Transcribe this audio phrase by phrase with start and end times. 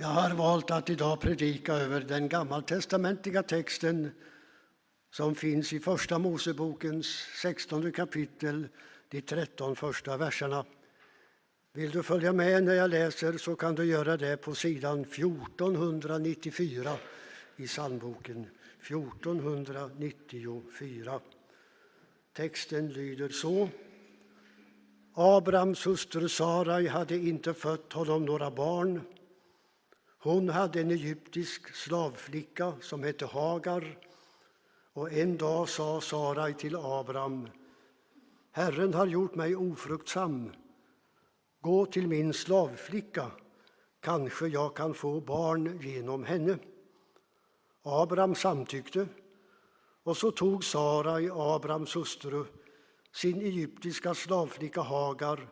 [0.00, 4.10] Jag har valt att idag predika över den gammaltestamentliga texten
[5.10, 7.06] som finns i Första Mosebokens
[7.42, 8.68] 16 kapitel,
[9.08, 10.64] de 13 första verserna.
[11.72, 16.92] Vill du följa med när jag läser så kan du göra det på sidan 1494
[17.56, 18.46] i psalmboken.
[18.80, 21.20] 1494.
[22.32, 23.68] Texten lyder så.
[25.14, 29.00] Abrams hustru Sarai hade inte fött honom några barn
[30.22, 33.98] hon hade en egyptisk slavflicka som hette Hagar
[34.92, 37.48] och en dag sa Sarai till Abraham
[38.52, 40.52] Herren har gjort mig ofruktsam.
[41.60, 43.30] Gå till min slavflicka,
[44.00, 46.58] kanske jag kan få barn genom henne.
[47.82, 49.08] Abraham samtyckte,
[50.02, 52.44] och så tog Sarai, Abrahams hustru,
[53.12, 55.48] sin egyptiska slavflicka Hagar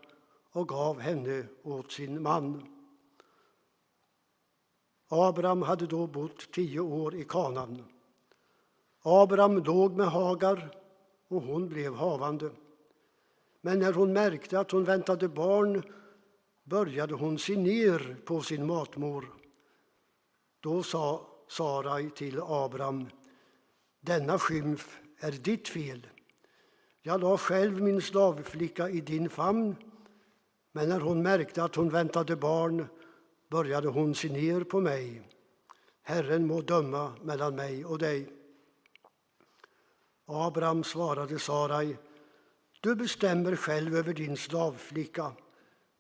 [0.53, 2.78] och gav henne åt sin man.
[5.09, 7.85] Abraham hade då bott tio år i Kanaan.
[9.03, 10.71] Abraham låg med Hagar
[11.29, 12.51] och hon blev havande.
[13.61, 15.83] Men när hon märkte att hon väntade barn
[16.65, 19.25] började hon se ner på sin matmor.
[20.61, 23.09] Då sa Sarai till Abraham,
[24.01, 26.07] denna skymf är ditt fel.
[27.03, 29.77] Jag la själv min slavflicka i din famn,
[30.73, 32.87] men när hon märkte att hon väntade barn
[33.49, 35.23] började hon se ner på mig.
[36.03, 38.33] Herren må döma mellan mig och dig.
[40.27, 41.97] Abraham svarade Sarai,
[42.81, 45.33] du bestämmer själv över din slavflicka.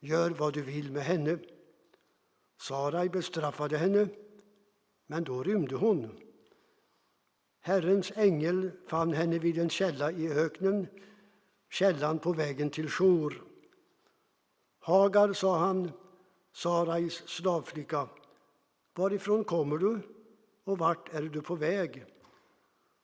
[0.00, 1.38] Gör vad du vill med henne.
[2.60, 4.08] Sarai bestraffade henne,
[5.06, 6.20] men då rymde hon.
[7.60, 10.86] Herrens ängel fann henne vid en källa i öknen,
[11.70, 13.42] källan på vägen till Shur.
[14.78, 15.90] Hagar, sa han,
[16.58, 18.08] Sarais slavflicka,
[18.94, 20.00] varifrån kommer du
[20.64, 22.04] och vart är du på väg?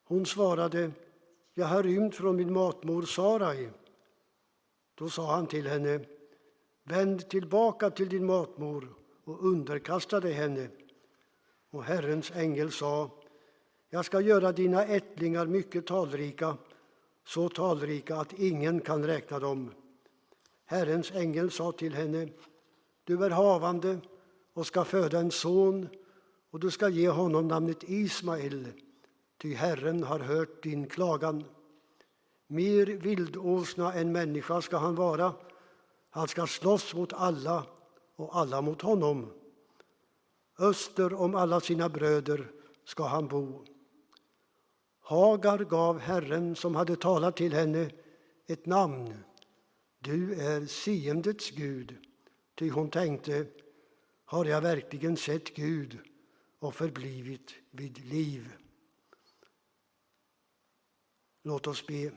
[0.04, 0.90] Hon svarade,
[1.54, 3.68] jag har rymt från min matmor Sarai.
[4.94, 6.00] Då sa han till henne,
[6.84, 8.94] vänd tillbaka till din matmor
[9.24, 10.68] och underkasta dig henne.
[11.70, 13.10] Och Herrens ängel sa,
[13.90, 16.56] jag ska göra dina ättlingar mycket talrika,
[17.24, 19.70] så talrika att ingen kan räkna dem.
[20.64, 22.28] Herrens ängel sa till henne,
[23.04, 23.98] du är havande
[24.52, 25.88] och ska föda en son
[26.50, 28.72] och du ska ge honom namnet Ismael,
[29.38, 31.44] ty Herren har hört din klagan.
[32.46, 35.32] Mer vildåsna än människa ska han vara.
[36.10, 37.66] Han ska slåss mot alla
[38.16, 39.32] och alla mot honom.
[40.58, 42.50] Öster om alla sina bröder
[42.84, 43.64] ska han bo.
[45.00, 47.90] Hagar gav Herren som hade talat till henne
[48.46, 49.14] ett namn.
[49.98, 51.96] Du är siendets Gud.
[52.54, 53.46] Ty hon tänkte,
[54.24, 55.98] har jag verkligen sett Gud
[56.58, 58.52] och förblivit vid liv?
[61.42, 62.12] Låt oss be.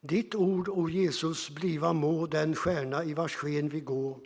[0.00, 4.20] Ditt ord, o Jesus, bliva må den stjärna i vars sken vi gå.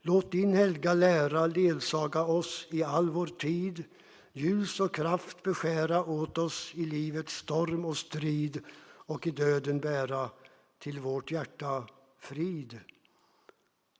[0.00, 3.84] Låt din helga lära ledsaga oss i all vår tid,
[4.32, 8.62] ljus och kraft beskära åt oss i livets storm och strid
[9.06, 10.30] och i döden bära
[10.78, 11.86] till vårt hjärta
[12.24, 12.80] frid.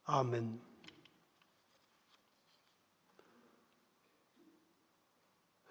[0.05, 0.61] Amen.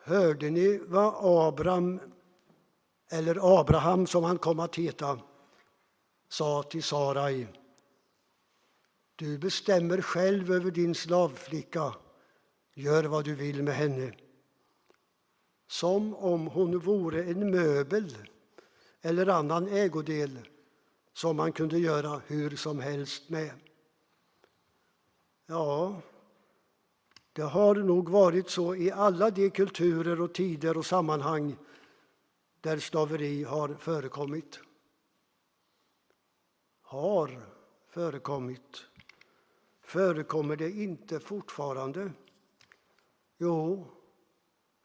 [0.04, 1.14] Hörde ni vad
[1.48, 2.00] Abraham,
[3.10, 5.20] eller Abraham som han kom att heta,
[6.30, 7.48] sa till Sarai?
[9.16, 11.96] Du bestämmer själv över din slavflicka,
[12.74, 14.14] gör vad du vill med henne.
[15.68, 18.18] Som om hon vore en möbel
[19.02, 20.40] eller annan ägodel
[21.14, 23.52] som man kunde göra hur som helst med.
[25.46, 26.02] Ja,
[27.34, 31.56] det har nog varit så i alla de kulturer och tider och sammanhang
[32.62, 34.60] där slaveri har förekommit.
[36.82, 37.42] Har
[37.90, 38.86] förekommit.
[39.82, 42.12] Förekommer det inte fortfarande?
[43.38, 43.88] Jo,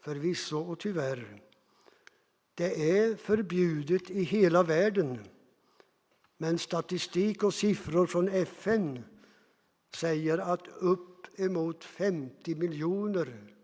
[0.00, 1.42] förvisso och tyvärr.
[2.54, 5.18] Det är förbjudet i hela världen.
[6.38, 9.04] Men statistik och siffror från FN
[9.94, 13.54] säger att upp emot 50 miljoner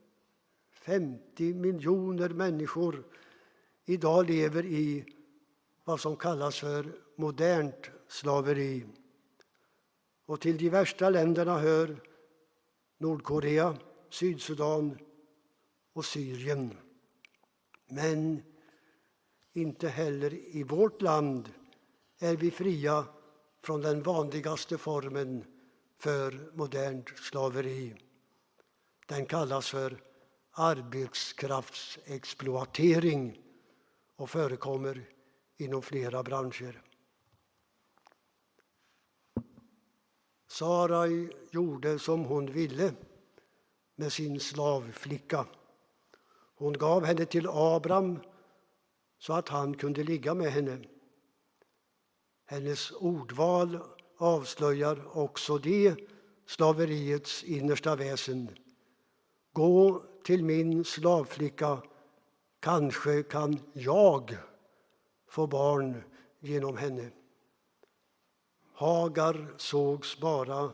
[0.84, 3.04] 50 miljoner människor
[3.84, 5.04] idag lever i
[5.84, 8.86] vad som kallas för modernt slaveri.
[10.26, 11.96] Och till de värsta länderna hör
[12.98, 13.76] Nordkorea,
[14.10, 14.98] Sydsudan
[15.92, 16.76] och Syrien.
[17.88, 18.42] Men
[19.52, 21.48] inte heller i vårt land
[22.24, 23.04] är vi fria
[23.62, 25.44] från den vanligaste formen
[25.98, 27.94] för modernt slaveri.
[29.06, 30.02] Den kallas för
[30.50, 33.40] arbetskraftsexploatering
[34.16, 35.08] och förekommer
[35.56, 36.82] inom flera branscher.
[40.46, 42.92] Sarai gjorde som hon ville
[43.96, 45.46] med sin slavflicka.
[46.56, 48.18] Hon gav henne till Abram
[49.18, 50.93] så att han kunde ligga med henne.
[52.46, 53.78] Hennes ordval
[54.16, 55.96] avslöjar också det
[56.46, 58.50] slaveriets innersta väsen.
[59.52, 61.82] Gå till min slavflicka,
[62.60, 64.36] kanske kan jag
[65.28, 66.02] få barn
[66.40, 67.10] genom henne.
[68.72, 70.72] Hagar sågs bara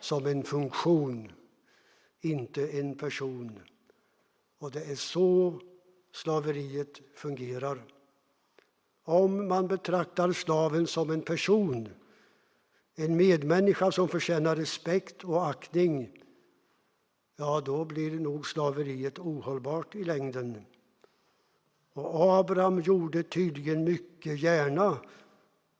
[0.00, 1.32] som en funktion,
[2.20, 3.60] inte en person.
[4.58, 5.60] Och det är så
[6.12, 7.82] slaveriet fungerar.
[9.10, 11.88] Om man betraktar slaven som en person,
[12.94, 16.10] en medmänniska som förtjänar respekt och aktning,
[17.36, 20.64] ja, då blir nog slaveriet ohållbart i längden.
[21.92, 24.98] Och Abraham gjorde tydligen mycket gärna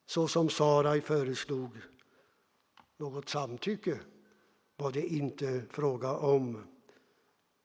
[0.07, 1.71] så som Sarai föreslog.
[2.97, 3.99] Något samtycke
[4.77, 6.65] var det inte fråga om.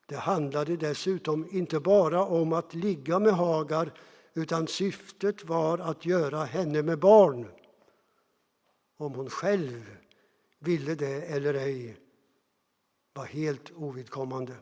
[0.07, 3.91] Det handlade dessutom inte bara om att ligga med Hagar
[4.35, 7.47] utan syftet var att göra henne med barn.
[8.97, 9.97] Om hon själv
[10.59, 11.97] ville det eller ej
[13.13, 14.53] var helt ovidkommande.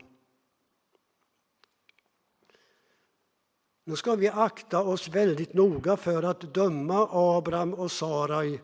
[3.84, 8.60] Nu ska vi akta oss väldigt noga för att döma Abraham och Sarai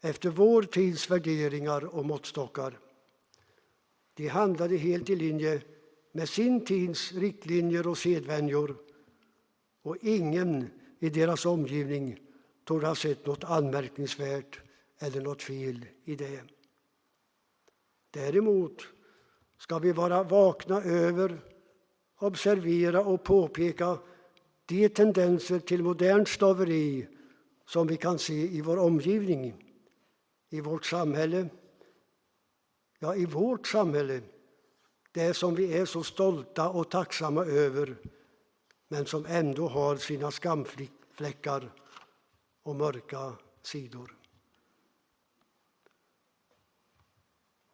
[0.00, 2.78] efter vår tids värderingar och måttstockar.
[4.14, 5.62] De handlade helt i linje
[6.12, 8.87] med sin tids riktlinjer och sedvänjor
[9.88, 12.20] och ingen i deras omgivning
[12.64, 14.60] torde ha sett något anmärkningsvärt
[14.98, 16.40] eller något fel i det.
[18.10, 18.82] Däremot
[19.58, 21.40] ska vi vara vakna över,
[22.18, 23.98] observera och påpeka
[24.66, 27.06] de tendenser till modernt slaveri
[27.66, 29.64] som vi kan se i vår omgivning,
[30.50, 31.48] i vårt samhälle,
[32.98, 34.20] ja, i vårt samhälle,
[35.12, 37.96] det som vi är så stolta och tacksamma över
[38.88, 41.74] men som ändå har sina skamfläckar
[42.62, 43.32] och mörka
[43.62, 44.18] sidor.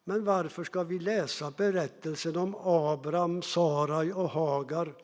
[0.03, 4.95] Men varför ska vi läsa berättelsen om Abraham, Sarai och Hagar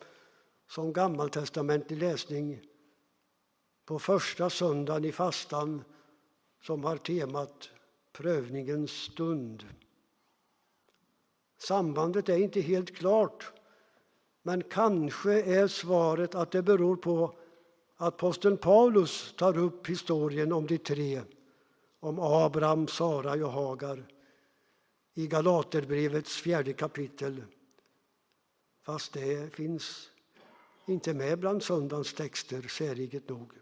[0.66, 2.60] som gammaltestamentlig läsning
[3.84, 5.84] på första söndagen i fastan
[6.62, 7.70] som har temat
[8.12, 9.66] prövningens stund.
[11.58, 13.52] Sambandet är inte helt klart,
[14.42, 17.34] men kanske är svaret att det beror på
[17.96, 21.22] att posten Paulus tar upp historien om de tre,
[22.00, 24.04] om Abraham, Sara och Hagar
[25.14, 27.42] i Galaterbrevets fjärde kapitel.
[28.82, 30.10] Fast det finns
[30.86, 33.52] inte med bland söndagens texter, säriget nog.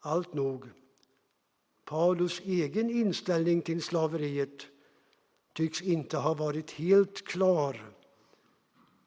[0.00, 0.68] Allt nog,
[1.84, 4.66] Paulus egen inställning till slaveriet
[5.54, 7.90] tycks inte ha varit helt klar.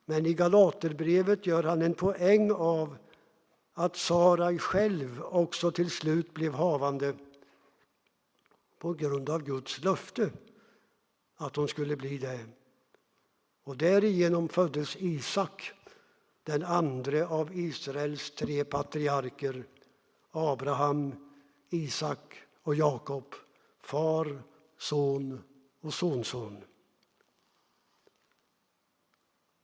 [0.06, 2.98] Men i Galaterbrevet gör han en poäng av
[3.74, 7.14] att Sarai själv också till slut blev havande
[8.80, 10.32] på grund av Guds löfte
[11.36, 12.46] att hon skulle bli det.
[13.64, 15.72] Och därigenom föddes Isak
[16.44, 19.66] den andre av Israels tre patriarker
[20.32, 21.16] Abraham,
[21.70, 23.36] Isak och Jakob,
[23.82, 24.44] far,
[24.78, 25.44] son
[25.82, 26.64] och sonson.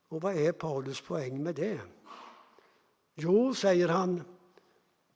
[0.10, 1.80] Och vad är Paulus poäng med det?
[3.16, 4.24] Jo, säger han,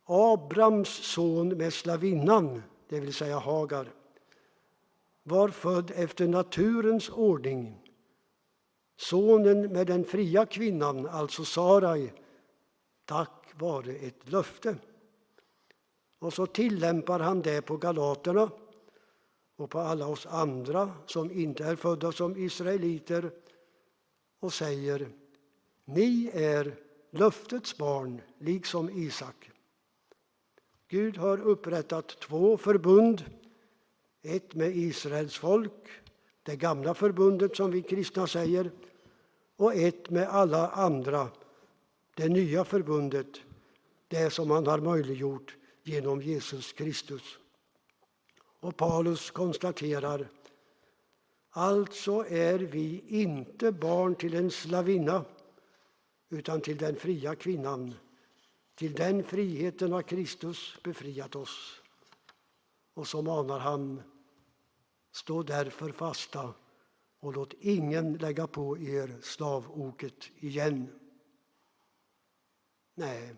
[0.05, 3.91] Abrams son med slavinnan, det vill säga Hagar,
[5.23, 7.83] var född efter naturens ordning
[8.97, 12.13] Sonen med den fria kvinnan, alltså Sarai,
[13.05, 14.75] tack vare ett löfte.
[16.19, 18.49] Och så tillämpar han det på galaterna
[19.55, 23.31] och på alla oss andra som inte är födda som israeliter
[24.43, 25.09] och säger
[25.85, 26.75] ni är
[27.11, 29.51] löftets barn, liksom Isak.
[30.87, 33.25] Gud har upprättat två förbund,
[34.21, 35.89] ett med Israels folk,
[36.43, 38.71] det gamla förbundet som vi kristna säger,
[39.55, 41.27] och ett med alla andra,
[42.15, 43.41] det nya förbundet,
[44.07, 47.37] det som han har möjliggjort genom Jesus Kristus.
[48.59, 50.29] Och Paulus konstaterar
[51.55, 55.25] Alltså är vi inte barn till en slavinna
[56.29, 57.93] utan till den fria kvinnan.
[58.75, 61.81] Till den friheten har Kristus befriat oss.
[62.93, 64.01] Och så manar han
[65.11, 66.53] Stå därför fasta
[67.19, 70.99] och låt ingen lägga på er slavoket igen.
[72.95, 73.35] Nej,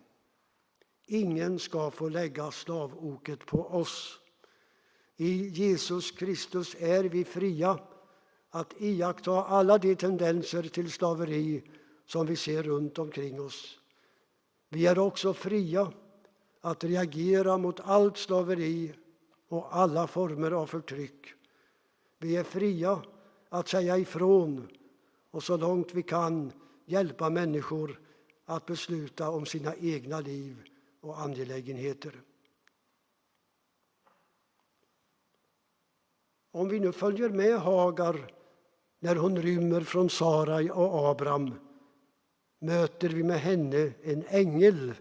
[1.06, 4.20] ingen ska få lägga slavoket på oss.
[5.16, 7.80] I Jesus Kristus är vi fria
[8.56, 11.64] att iaktta alla de tendenser till slaveri
[12.06, 13.80] som vi ser runt omkring oss.
[14.70, 15.92] Vi är också fria
[16.62, 18.94] att reagera mot allt slaveri
[19.48, 21.34] och alla former av förtryck.
[22.18, 23.02] Vi är fria
[23.50, 24.68] att säga ifrån
[25.32, 26.52] och så långt vi kan
[26.86, 28.00] hjälpa människor
[28.46, 30.64] att besluta om sina egna liv
[31.02, 32.22] och angelägenheter.
[36.52, 38.35] Om vi nu följer med Hagar
[39.06, 41.54] när hon rymmer från Sarai och Abram
[42.60, 44.94] möter vi med henne en ängel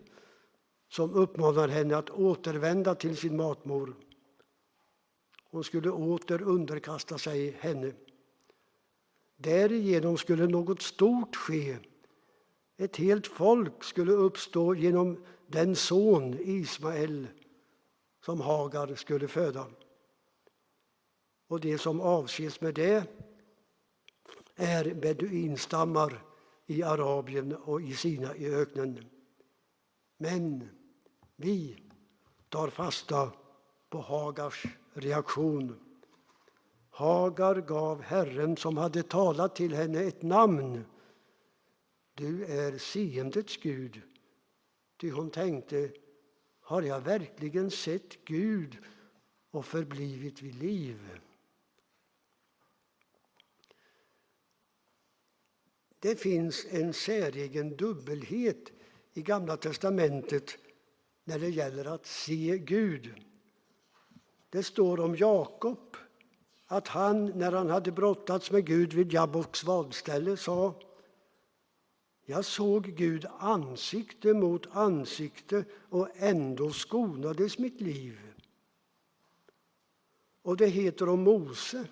[0.88, 3.94] som uppmanar henne att återvända till sin matmor.
[5.50, 7.92] Hon skulle åter underkasta sig henne.
[9.36, 11.76] Därigenom skulle något stort ske.
[12.76, 17.26] Ett helt folk skulle uppstå genom den son, Ismael,
[18.24, 19.66] som Hagar skulle föda.
[21.48, 23.23] Och det som avses med det
[24.56, 26.24] är beduinstammar
[26.66, 29.04] i Arabien och i Sina i öknen.
[30.18, 30.68] Men
[31.36, 31.82] vi
[32.48, 33.32] tar fasta
[33.90, 35.80] på Hagars reaktion.
[36.90, 40.84] Hagar gav Herren som hade talat till henne ett namn.
[42.14, 44.02] Du är seendets Gud.
[45.00, 45.90] Ty hon tänkte,
[46.60, 48.78] har jag verkligen sett Gud
[49.50, 51.20] och förblivit vid liv?
[56.04, 58.72] Det finns en säregen dubbelhet
[59.14, 60.58] i Gamla testamentet
[61.24, 63.14] när det gäller att se Gud.
[64.50, 65.96] Det står om Jakob
[66.66, 70.80] att han, när han hade brottats med Gud vid Jabboks vadställe, sa
[72.24, 78.18] jag såg Gud ansikte mot ansikte och ändå skonades mitt liv.
[80.42, 81.86] Och det heter om Mose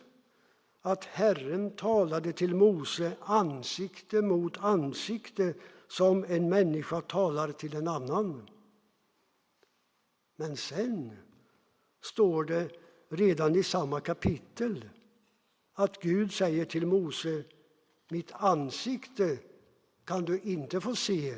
[0.82, 5.54] att Herren talade till Mose ansikte mot ansikte
[5.88, 8.50] som en människa talar till en annan.
[10.36, 11.16] Men sen
[12.00, 12.70] står det
[13.08, 14.88] redan i samma kapitel
[15.72, 17.44] att Gud säger till Mose
[18.08, 19.38] mitt ansikte
[20.04, 21.34] kan du inte få se,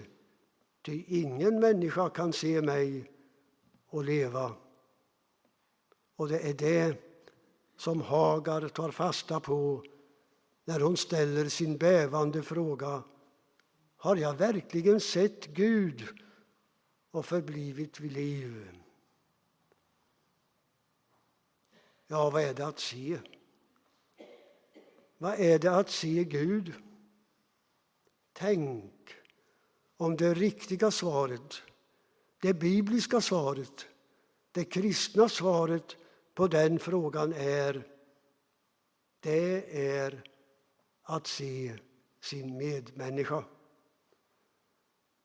[0.83, 3.11] ty ingen människa kan se mig
[3.87, 4.53] och leva.
[6.17, 7.14] Och det är det
[7.77, 9.85] som Hagar tar fasta på
[10.65, 13.03] när hon ställer sin bävande fråga.
[13.97, 16.09] Har jag verkligen sett Gud
[17.11, 18.81] och förblivit vid liv?
[22.07, 23.19] Ja, vad är det att se?
[25.19, 26.73] Vad är det att se Gud?
[28.33, 29.15] Tänk
[29.97, 31.63] om det riktiga svaret,
[32.41, 33.87] det bibliska svaret,
[34.53, 35.97] det kristna svaret
[36.35, 37.87] på den frågan är
[39.21, 40.23] det är
[41.03, 41.79] att se
[42.21, 43.45] sin medmänniska.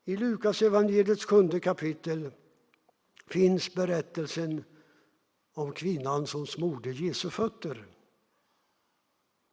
[0.05, 2.31] I Lukas evangeliets sjunde kapitel
[3.27, 4.63] finns berättelsen
[5.53, 7.87] om kvinnan som smorde Jesu fötter.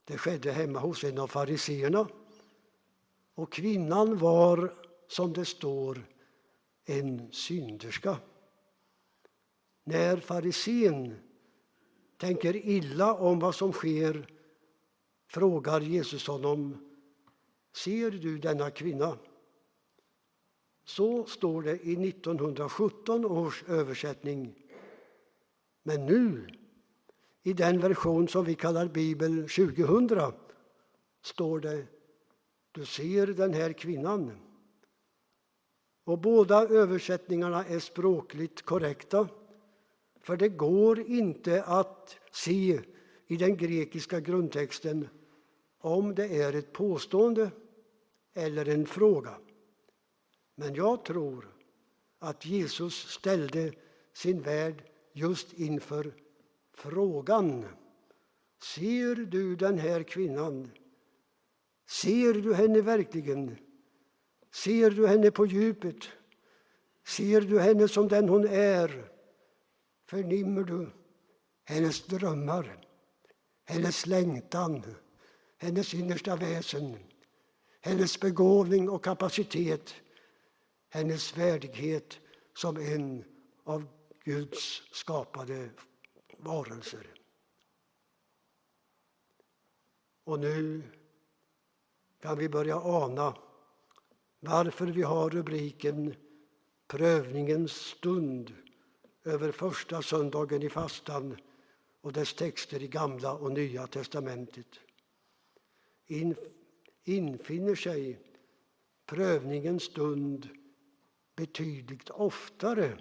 [0.04, 2.08] Det skedde hemma hos en av fariseerna.
[3.34, 4.74] Och kvinnan var,
[5.08, 6.06] som det står,
[6.84, 8.18] en synderska.
[9.84, 11.25] När farisén
[12.16, 14.26] tänker illa om vad som sker
[15.28, 16.86] frågar Jesus honom
[17.76, 19.18] Ser du denna kvinna?
[20.84, 24.54] Så står det i 1917 års översättning.
[25.82, 26.46] Men nu,
[27.42, 30.32] i den version som vi kallar Bibel 2000,
[31.22, 31.86] står det
[32.72, 34.32] Du ser den här kvinnan.
[36.04, 39.28] Och båda översättningarna är språkligt korrekta.
[40.26, 42.80] För det går inte att se
[43.26, 45.08] i den grekiska grundtexten
[45.78, 47.50] om det är ett påstående
[48.34, 49.38] eller en fråga.
[50.54, 51.48] Men jag tror
[52.18, 53.72] att Jesus ställde
[54.12, 56.14] sin värld just inför
[56.74, 57.64] frågan.
[58.62, 60.70] Ser du den här kvinnan?
[61.88, 63.56] Ser du henne verkligen?
[64.54, 66.08] Ser du henne på djupet?
[67.04, 69.15] Ser du henne som den hon är?
[70.06, 70.90] Förnimmer du
[71.64, 72.86] hennes drömmar,
[73.64, 74.82] hennes längtan,
[75.58, 76.96] hennes innersta väsen,
[77.80, 79.94] hennes begåvning och kapacitet,
[80.88, 82.18] hennes värdighet
[82.54, 83.24] som en
[83.64, 83.86] av
[84.24, 85.70] Guds skapade
[86.38, 87.06] varelser.
[90.24, 90.82] Och nu
[92.20, 93.36] kan vi börja ana
[94.40, 96.14] varför vi har rubriken
[96.86, 98.54] Prövningens stund
[99.26, 101.36] över första söndagen i fastan
[102.00, 104.80] och dess texter i Gamla och Nya testamentet.
[106.06, 106.34] In,
[107.04, 108.20] infinner sig
[109.06, 110.48] prövningens stund
[111.36, 112.98] betydligt oftare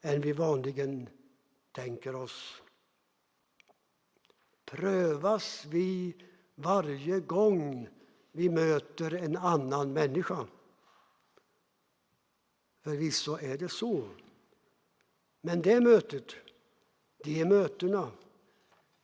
[0.00, 1.08] än vi vanligen
[1.72, 2.62] tänker oss.
[4.64, 6.16] Prövas vi
[6.54, 7.88] varje gång
[8.32, 10.46] vi möter en annan människa?
[12.80, 14.08] Förvisso är det så.
[15.44, 16.34] Men det mötet,
[17.24, 18.10] de mötena,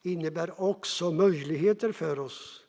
[0.03, 2.65] innebär också möjligheter för oss.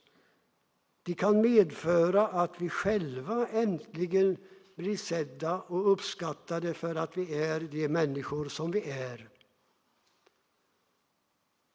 [1.04, 4.38] De kan medföra att vi själva äntligen
[4.76, 9.30] blir sedda och uppskattade för att vi är de människor som vi är.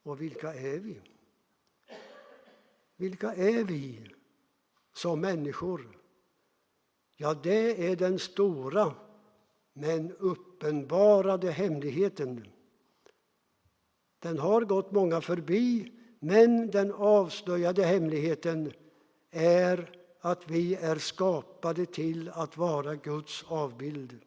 [0.02, 1.00] Och vilka är vi?
[2.96, 4.10] Vilka är vi
[4.92, 5.98] som människor?
[7.16, 8.94] Ja, det är den stora
[9.74, 12.46] men uppenbarade hemligheten.
[14.18, 18.72] Den har gått många förbi, men den avslöjade hemligheten
[19.30, 19.90] är
[20.20, 24.18] att vi är skapade till att vara Guds avbild.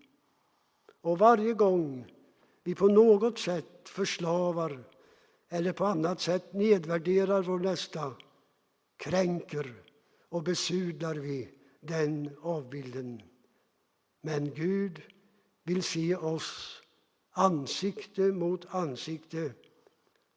[1.02, 2.14] Och varje gång
[2.64, 4.84] vi på något sätt förslavar
[5.50, 8.14] eller på annat sätt nedvärderar vår nästa
[8.98, 9.74] kränker
[10.30, 11.50] och besudlar vi
[11.80, 13.22] den avbilden.
[14.22, 15.02] Men Gud
[15.68, 16.82] vill se oss
[17.32, 19.54] ansikte mot ansikte.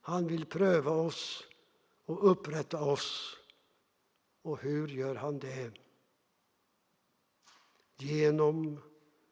[0.00, 1.44] Han vill pröva oss
[2.04, 3.36] och upprätta oss.
[4.42, 5.72] Och hur gör han det?
[7.96, 8.80] Genom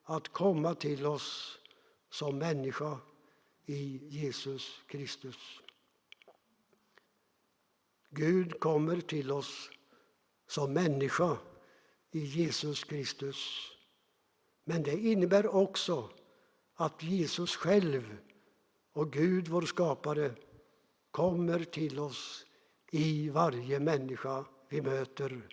[0.02, 1.58] att komma till oss
[2.10, 2.98] som människa
[3.66, 5.60] i Jesus Kristus.
[8.10, 9.70] Gud kommer till oss
[10.46, 11.38] som människa
[12.11, 13.70] i Jesus Kristus.
[14.68, 16.11] Men det innebär också
[16.74, 18.16] att Jesus själv
[18.92, 20.31] och Gud, vår skapare,
[21.11, 22.46] kommer till oss
[22.90, 25.48] i varje människa vi möter.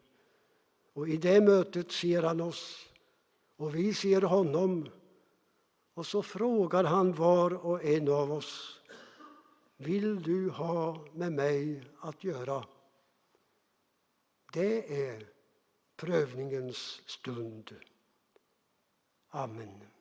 [0.93, 2.89] Och i det mötet ser han oss
[3.55, 4.89] och vi ser honom.
[5.93, 8.81] Och så frågar han var och en av oss.
[9.77, 12.65] Vill du ha med mig att göra?
[14.53, 15.27] Det är
[15.95, 17.75] prövningens stund.
[19.35, 19.94] Amen.